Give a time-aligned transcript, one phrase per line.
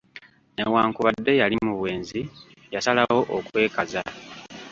[0.57, 2.19] Newankubadde yali mu bwenzi,
[2.73, 4.01] yasalawo okwekaza.